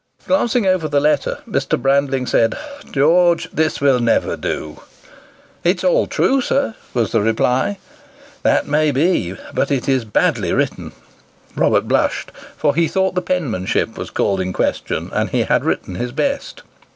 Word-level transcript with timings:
Glancing 0.25 0.65
over 0.65 0.87
the 0.87 0.99
letter, 0.99 1.41
Mr. 1.47 1.79
Brandling 1.79 2.25
said, 2.27 2.57
"George, 2.91 3.47
this 3.53 3.79
will 3.79 3.99
never 3.99 4.35
do." 4.35 4.81
"It 5.63 5.77
is 5.77 5.83
all 5.83 6.07
true, 6.07 6.41
sir," 6.41 6.73
was 6.95 7.11
the 7.11 7.21
reply. 7.21 7.77
"That 8.41 8.67
may 8.67 8.89
be; 8.89 9.35
but 9.53 9.69
it 9.69 9.87
is 9.87 10.03
badly 10.03 10.53
written." 10.53 10.93
Robert 11.55 11.87
blushed, 11.87 12.31
for 12.57 12.73
he 12.73 12.87
thought 12.87 13.13
the 13.13 13.21
penmanship 13.21 13.95
was 13.95 14.09
called 14.09 14.41
in 14.41 14.53
question, 14.53 15.11
and 15.13 15.29
he 15.29 15.43
had 15.43 15.63
written 15.63 15.93
his 15.93 16.11
best. 16.11 16.63